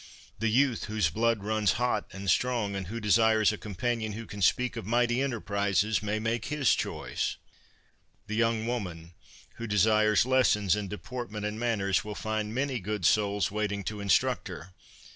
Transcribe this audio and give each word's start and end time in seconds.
The 0.39 0.49
youth 0.49 0.85
whose 0.85 1.11
blood 1.11 1.43
runs 1.43 1.73
hot 1.73 2.05
and 2.11 2.27
strong, 2.27 2.75
and 2.75 2.87
who 2.87 2.99
desires 2.99 3.51
a 3.51 3.55
companion 3.59 4.13
who 4.13 4.25
can 4.25 4.41
speak 4.41 4.75
of 4.75 4.83
mighty 4.83 5.21
enter 5.21 5.39
prises, 5.39 6.01
may 6.01 6.17
make 6.17 6.45
his 6.45 6.73
choice. 6.73 7.35
The 8.25 8.33
young 8.35 8.65
woman 8.65 9.13
who 9.57 9.67
desires 9.67 10.25
lessons 10.25 10.75
in 10.75 10.87
deportment 10.87 11.45
and 11.45 11.59
manners 11.59 12.03
will 12.03 12.15
find 12.15 12.51
many 12.51 12.79
good 12.79 13.05
souls 13.05 13.51
waiting 13.51 13.83
to 13.83 13.99
instruct 13.99 14.47
her. 14.47 14.73